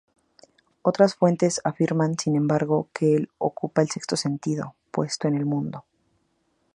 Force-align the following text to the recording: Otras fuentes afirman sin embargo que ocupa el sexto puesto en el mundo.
Otras 0.81 1.13
fuentes 1.13 1.61
afirman 1.63 2.17
sin 2.17 2.35
embargo 2.35 2.89
que 2.91 3.27
ocupa 3.37 3.83
el 3.83 3.91
sexto 3.91 4.15
puesto 4.91 5.27
en 5.27 5.35
el 5.35 5.45
mundo. 5.45 5.85